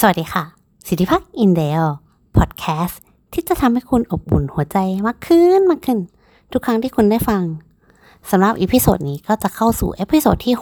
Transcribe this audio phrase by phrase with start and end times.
[0.00, 0.44] สวัสดีค่ะ
[0.86, 1.84] สิทธิพักอินเดล
[2.36, 3.00] พอดแคสต์
[3.32, 5.98] ที่จะทำให้คุณอบอุ่นหัวใจมากขึ้นมากขึ้น
[6.52, 7.42] ทุกครั้งที่คุณได้ฟัง
[8.30, 10.54] สำหรับอีพิโซดนี้ก็จะเข้าสู่เอพิโซดที่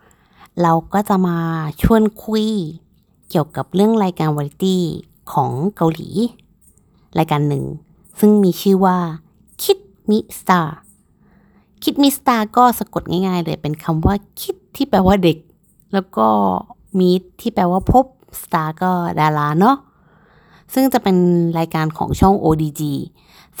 [0.00, 1.38] 6 เราก็จะมา
[1.82, 2.46] ชวนคุย
[3.28, 4.82] เกี่ยวกับเรื่องรายการวาไรตี้
[5.32, 6.08] ของเกาหลี
[7.18, 7.64] รายการหนึ่ง
[8.20, 8.98] ซึ่งมีชื่อว่า
[9.62, 9.78] คิด
[10.10, 10.76] มิสตาร์
[11.82, 15.38] คิดมิสตาร์ก็สะกดง่ายๆเลยเป็นคำว่าคิดที่แปลว่าเด็ก
[15.92, 16.28] แล้วก็
[16.98, 17.08] มี
[17.40, 18.04] ที่แปลว่าพบ
[18.40, 18.90] สตาร์ก็
[19.20, 19.76] ดาราเนาะ
[20.74, 21.16] ซึ่งจะเป็น
[21.58, 22.82] รายการของช่อง ODG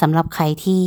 [0.00, 0.84] สำหรับใครที่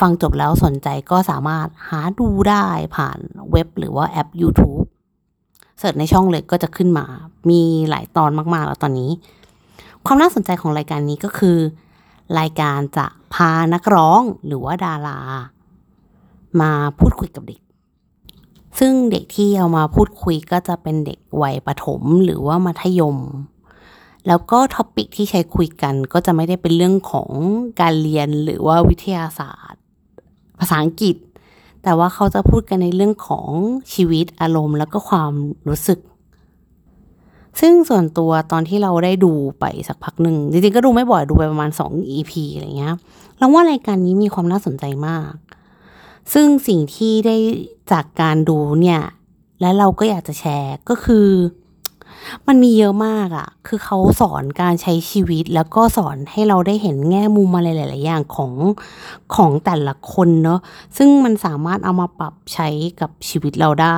[0.00, 2.64] ฟังจบแล้วสนใจก็สามารถหาดูได้
[2.96, 3.18] ผ่าน
[3.50, 4.84] เว็บหรือว่าแอป YouTube
[5.78, 7.06] เสิร์ชในช่องเลยก็จะขึ้นมา
[7.50, 7.60] มี
[7.90, 9.10] หลายตอนมากๆแล้วตอนนี้
[10.04, 11.58] ความน่าสนใจของรายการนี้ก็คือ
[12.38, 15.18] รายการจะพานักร้องหรือว่าดารา
[16.60, 17.60] มาพูดคุยกับเด็ก
[18.78, 23.18] ซึ่งเด็กที่เอามาพูดคุยก็จะเป็นเด็กวัยประถมหรือว่ามัธยม
[24.26, 27.30] แล้วก็ท็อปิกที่ใช้คุยกันก็จะไม่ได้เป็นเรื่องของ
[27.80, 29.82] การเรียนหรือว่าวิทยาศาสตร์
[30.58, 31.16] ภาษาอังกฤษ
[31.82, 33.48] แต่ว่าเขาจะพูดกันในเรื่องของ
[33.92, 35.32] ชีวิตอารมณ์ แล้วก็ความ
[35.68, 36.00] รู้สึก
[37.60, 42.94] ซึ่งส่วนตัวตอนที่เราได้ดูไปสักพักหนึ่งจริงๆก็ดูไม่บ่อยดูไปประมาณ 2 EP อะไรเงี้ย
[43.38, 45.32] เราว่ารายการนี้มีความน่าสนใจมาก
[46.32, 47.36] ซึ่งสิ่งที่ได้
[47.92, 49.00] จากการดูเนี่ย
[49.60, 51.28] และเราก็อยากจะแชร์ก็คือ
[52.46, 58.52] มันมีเยอะมากอะ่ะ คือเขาสอนการใช้ชีวิตแล้วก็สอนให้เราได้เห็นแง่มุมอะไรหลาย ๆ อย่างของ
[59.34, 60.60] ของแต่ละคนเนาะ
[60.96, 62.68] ซึ่งมันสามารถเอามาปรับใช้
[63.00, 63.96] กับชีวิตเราได้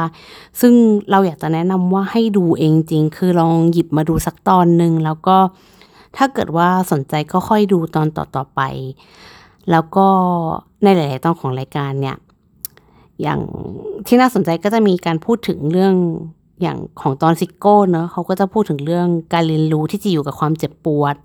[0.60, 0.72] ซึ่ง
[1.10, 5.36] เราอยากจะแนะนำว่าให้ดูเองจริง คือลองหยิบมาดูสักตอนหนึ่งแล้วก็
[6.16, 8.60] ถ้าเกิดว่าสนใจก็ค่อยดูตอนต่อ ๆ ไป
[9.70, 10.06] แล้วก็
[10.82, 12.16] ในหลาย ๆ ตอนของรายการเนี่ย
[13.22, 13.40] อย่าง
[14.06, 15.94] ที่น่าสนใจก็จะมีการพูดถึงเรื่อง
[16.62, 21.16] อย่างของตอนซิโก้เนอะเขาก็จะพูดถึงเรื่องการเรียนรู้ที่จะอยู่กับความเจ็บปวด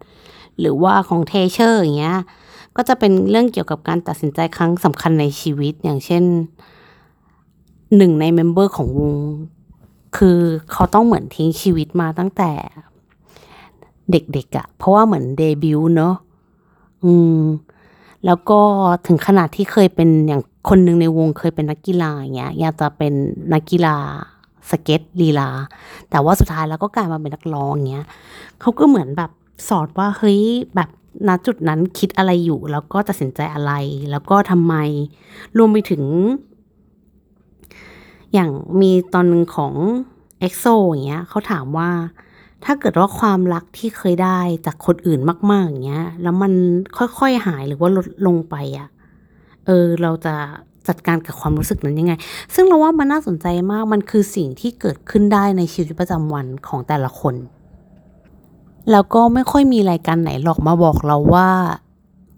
[0.60, 2.20] หรือว่าของ Treasure อย่างเงี้ย
[2.76, 6.24] ก็จะเป็นเรื่องเกี่ยวกับการตัดสินใจครั้งสำคัญในชีวิตอย่างเช่น
[7.98, 9.16] หนึ่งใน member ของวง
[10.18, 10.40] คือ
[10.72, 12.52] เขาต้องเหมือนทิ้งชีวิตมาตั้งแต่
[14.12, 16.16] เด็กๆอะ่ะ เพราะว่าเหมือนเดบิวต์เนอะ
[17.04, 17.42] อืม
[18.26, 18.60] แล้วก็
[19.08, 23.14] ถึงขนาดที่เคยเป็นอย่างคนหนึ่งในวงเคยเป็นนักกีฬาอย่างเงี้ยอยากจะเป็น
[23.54, 23.96] นักกีฬา
[24.70, 25.50] สเก็ตลีลา
[26.10, 28.06] แต่ว่าสุดท้ายแล้วก็กลายมาเป็นนักร้องเงี้ย
[28.62, 29.32] เขาก็เหมือนแบบ
[29.70, 30.42] สอนว่าเฮ้ย
[30.76, 30.90] แบบ
[31.28, 33.74] ณจุดนั้นคิดอะไรอยู่ แล้วก็ตัดสินใจอะไร
[34.12, 34.76] แล้วก็ทำไม
[35.58, 36.04] รวมไปถึง
[38.34, 38.50] อย่าง
[38.82, 39.74] มีตอนหนึ่งของ
[40.40, 41.90] เอ็กโซอย่างเงี้ยเขาถามว่า
[42.66, 45.20] ถ้าเกิดว่าความรักที่เคยได้จากคนอื่น
[45.52, 46.54] มาก ๆ อย่างเงี้ย แล้วมัน
[46.98, 48.88] ค่อยๆหายหรือว่าลดลงไปอะ่ะ
[49.66, 50.36] เออ เราจะ
[50.88, 52.14] จัดการกับความรู้สึกนั้นยังไง
[52.56, 57.36] ซึ่งเราว่ามันน่าสนใจมาก มันคือสิ่งที่เกิดขึ้นได้ในชีวิตประจำวันของแต่ละคน
[58.92, 61.50] แล้วก็ไม่ค่อยมีรายการไหนหรอกมาบอกเราว่า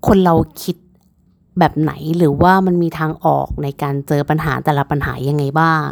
[0.08, 0.76] คนเราคิด
[1.60, 5.84] แบบไหนหรือว่ามันมีทางออกในการเจอปัญหาแต่ละปัญหายังไงบ้าง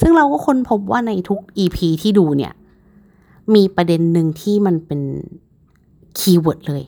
[0.00, 2.52] ซึ่งเราก็ค้นพบว่าในทุก EP ที่ดูเนี่ย
[3.54, 5.00] มีประเด็นหนึ่งที่มันเป็น
[6.18, 6.84] คีย์เวิร์ดเลย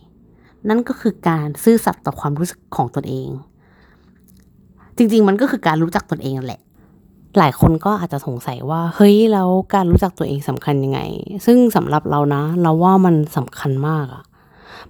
[0.68, 3.28] นั่นก็คือการซื่อสัตย์ต่อความรู้สึกของตนเอง
[4.96, 6.60] จริง ๆ มันก็คือการรู้จักตนเองแหละ
[7.38, 11.00] หลายคนก็อาจจะสงสัยว่า เฮ้ยแล้วการรู้จักตัวเองสำคัญยังไง
[11.46, 14.24] ซึ่งสำหรับเรานะ เราว่ามันสำคัญมากอะ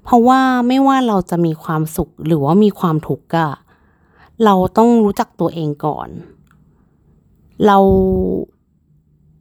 [0.03, 3.51] เพราะว่าไม่ว่าเราจะมีความสุขหรือว่ามีความทุกข์อะ
[4.45, 6.09] เราต้องรู้จักตัวเองก่อน
[7.67, 7.79] เรา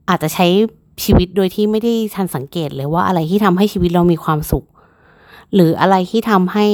[0.10, 0.48] อาจจะใช้
[1.04, 4.66] ชีวิตโดยที่ไม่ได้ทันสังเกตเลยว่าอะไรที่ทำให้ชีวิตเรามีความสุข
[5.54, 6.68] หรืออะไรที่ทำให้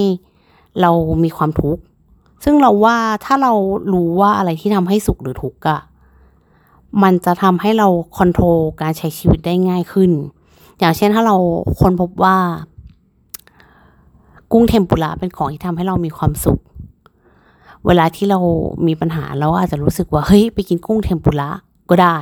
[0.82, 0.92] เรา
[1.24, 1.82] มีความทุกข์
[2.44, 3.54] ซึ่งเราว่าถ้าเรา
[3.94, 5.80] รู้ว่าอะไรที่ทำให้สุขหรือทุกข์อะ
[7.04, 10.12] มันจะทำให้เราคอนโทรลการใช้ชีวิตได้ง่ายขึ้น
[10.80, 11.36] อย่างเช่นถ้าเรา
[11.80, 12.38] ค้นพบว่า
[14.52, 16.60] กุ้งเทมปุระเป็นของที่ทำให้เรามีความสุข
[17.86, 18.40] เวลาที่เรา
[18.88, 21.50] มีปัญหาเราอาจจะรู้สึกว่าเฮ้ยไปกินกุ้งเทมปุระ
[21.90, 22.20] ก็ได้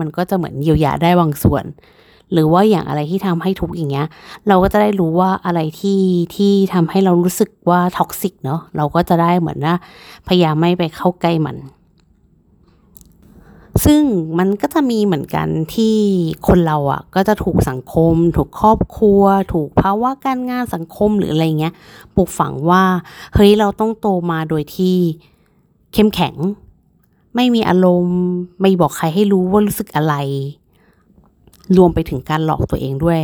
[0.00, 1.64] มันก็จะเหมือนเยียวยาได้บางส่วน
[2.32, 4.06] หรือว่าอย่างอะไรที่ทำให้ทุกข์อย่างเงี้ย
[4.48, 6.02] เราก็จะได้รู้ว่าอะไรที่
[6.34, 9.74] ที่ทำให้เรารู้สึกว่า toxic เนาะเราก็จะได้เหมือนว่า
[10.28, 11.56] พยายามไม่ไปเข้าใกล้มัน
[13.84, 14.02] ซึ่ง
[14.38, 15.96] มันก็จะมีเหมือนกันที่
[16.46, 19.22] คนเราอะ่ะ ก็จะถูกสังคม ถูกครอบครัว
[19.52, 21.74] ถูกภาวะการงานสังคมหรืออะไรเงี้ย
[22.14, 22.84] ปลูกฝังว่า
[23.34, 24.96] เฮ้ยเราต้องโตมาโดยที่
[25.92, 26.34] เข้มแข็ง
[27.36, 28.20] ไม่มีอารมณ์
[28.60, 30.14] ไม่บอกใครให้รู้ว่ารู้สึกอะไร
[31.76, 33.22] รวมไปถึงการหลอกตัวเองด้วย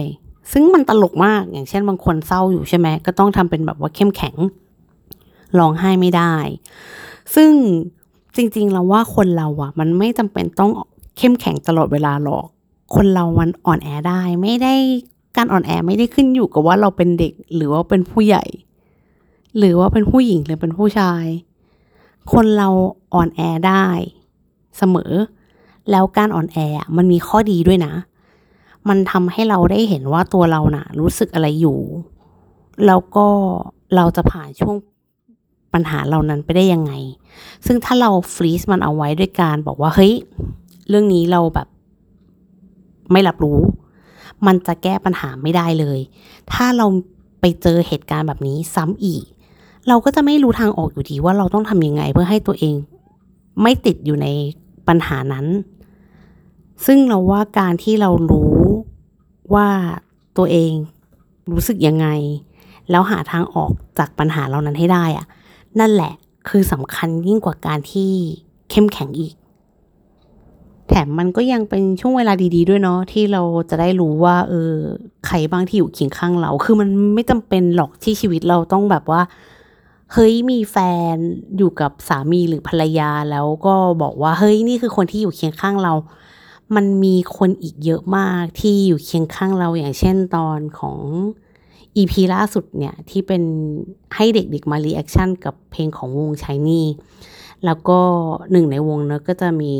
[0.53, 4.37] ซึ่งมันตลกมากอย่างเช่นบางคนเศร้าอยู่ใช่ไหมก็ต้องทำเป็นแบบว่าเข้มแข็ง
[5.59, 6.35] ร้องไห้ไม่ได้
[7.35, 7.50] ซึ่ง
[8.37, 10.70] จริงๆเราว่าคนเราอะมันไม่จำเป็นต้อง
[11.19, 12.47] เข้มแข็งตลอดเวลาหรอก
[12.94, 14.75] คนเรามันอ่อนแอได้ ไม่ได้
[15.37, 18.44] กการอ่อนแอไม่ได้ขึ้นอยู่กับว่าเราเป็นเด็ก หรือว่าเป็นผู้ใหญ่
[19.59, 21.25] หรือว่าเป็นผู้หญิงหรือเป็นผู้ชาย
[22.32, 22.69] คนเรา
[23.14, 23.86] อ่อนแอได้
[24.78, 25.12] เสมอ
[25.90, 26.58] แล้วการอ่อนแอ
[26.96, 27.94] มันมีข้อดีด้วยนะ
[28.88, 31.78] มันทำให้เราได้เห็นว่าตัวเราน่ะ รู้สึกอะไรอยู่
[32.86, 33.26] แล้วก็
[33.96, 34.76] เราจะผ่านช่วง
[35.72, 36.92] ปัญหาเหล่านั้นไปได้ยังไง
[37.66, 40.12] ซึ่งถ้าเราฟรีซมันเอาไว้ด้วยการบอกว่าเฮ้ย
[40.88, 41.68] เรื่องนี้เราแบบ
[43.12, 43.58] ไม่รับรู้
[44.46, 45.98] มันจะแก้ปัญหาไม่ได้เลย
[46.52, 46.86] ถ้าเรา
[47.40, 49.25] ไปเจอเหตุการณ์แบบนี้ซ้ำอีก
[49.88, 52.75] เราก็จะไม่รู้ทางออกอยู่ดีว่าเราต้องทำยังไงเพื่อให้ตัวเอง
[53.62, 54.26] ไม่ติดอยู่ใน
[54.88, 55.46] ปัญหานั้น
[56.87, 58.55] ซึ่งเราว่าการที่เรารู้
[59.55, 59.69] ว่า
[60.38, 60.73] ตัวเอง
[61.52, 62.06] รู้สึกยังไง
[62.90, 65.26] แล้วหาทางออกจากปัญหาเหล่านั้นให้ได้อะ
[65.81, 66.12] นั่นแหละ
[66.49, 68.11] คือสำคัญยิ่งกว่าการที่
[68.70, 69.35] เข้มแข็งอีก
[70.88, 74.73] แถมมันก็ยังเป็นช่วงเวลาดี ๆ ด้วยเนาะที่เราจะได้รู้ว่า เออ
[75.26, 79.20] ใครบ้างที่อยู่เคียงข้างเรา คือมันไม่จำเป็นหรอกที่ชีวิตเราต้องแบบว่า
[80.12, 80.76] เฮ้ยมีแฟ
[81.14, 81.17] น
[81.56, 85.94] อยู่กับสามีหรือภรรยาแล้วก็บอกว่าเฮ้ยนี่คือคนที่อยู่เคียงข้างเรา
[86.75, 90.99] มันมีคนอีกเยอะมากที่อยู่เคียงข้างเราอย่างเช่นตอนของ
[91.97, 93.43] EP ล่าสุดเนี่ยที่เป็น
[94.14, 96.87] ให้เด็กๆมา reaction กับเพลงของวง SHINee
[97.64, 98.00] แล้วก็
[98.53, 99.75] หนึ่งในวงเนอะก็จะมี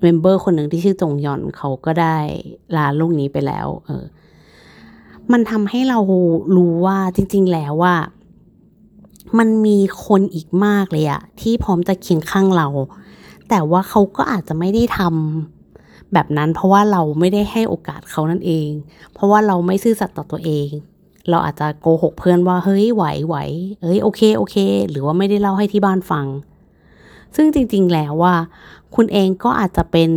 [0.00, 2.16] member คนหนึ่งที่ชื่อจงฮยอนเขาก็ได้
[2.76, 4.04] ลาโลกนี้ไปแล้ว เออ
[5.32, 5.98] มันทำให้เรา
[6.56, 7.94] รู้ว่าจริง ๆ แล้วว่า
[9.38, 12.68] มันมีคนอีกมากเลยอะที่พร้อมจะเคียงข้างเรา
[13.48, 18.68] แต่ว่าเขาก็อาจจะไม่ได้ทำแบบนั้น เพราะว่าเราไม่ได้ให้โอกาสเขานั่นเอง
[19.12, 20.68] เพราะว่าเราไม่ซื่อสัตย์ต่อตัวเอง
[21.30, 23.36] เราอาจจะโกหกเพื่อนว่าเฮ้ยไหวไหว
[23.82, 24.56] เอ้ยโอเคโอเค
[24.90, 26.26] หรือว่าไม่ได้เล่าให้ที่บ้านฟัง
[27.36, 28.34] ซึ่งจริง ๆ แล้วว่า
[28.94, 30.10] คุณเองก็อาจจะเป็น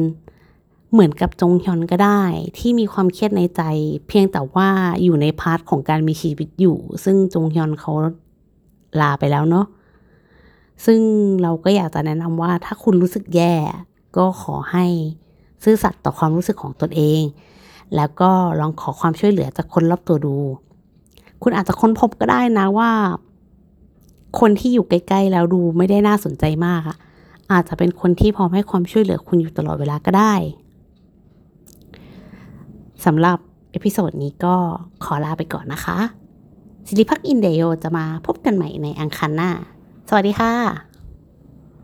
[0.92, 2.24] เหมือนกับจงฮยอนก็ได้
[2.58, 3.62] ที่มีความเครียดในใจ
[4.08, 4.70] เพียงแต่ว่า
[5.04, 7.92] อยู่ใน part ของการมีชีวิตอยู่ ซึ่งจงฮยอนเขา
[9.02, 9.66] ลาไปแล้วเนาะ
[10.86, 11.00] ซึ่ง
[11.42, 13.54] เราก็อยากจะแนะนำว่าถ้าคุณรู้สึกแย่
[14.18, 14.86] ก็ขอให้
[15.64, 17.22] ซื่อสัตย์ต่อความรู้สึกของตนเอง
[17.96, 20.38] แล้วก็ลองขอความช่วยเหลือจากคนรอบตัวดู
[21.44, 22.92] คุณอาจจะค้นพบก็ได้นะว่า
[24.40, 26.98] คนที่อยู่ใกล้ๆแล้วดูไม่ได้น่าสนใจมากอะ
[27.52, 30.34] อาจจะเป็นคนที่พร้อมให้ความช่วยเหลือคุณอยู่ตลอดเวลาก็ได้
[33.06, 33.38] สำหรับ
[33.72, 34.56] เอพิโซดนี้ก็
[35.04, 35.98] ขอลาไปก่อนนะคะ
[36.88, 39.50] สิริพักอินเดโยจะมาพบกันใหม่ในอังคารหน้า
[40.10, 40.97] สวัสดีค่ะ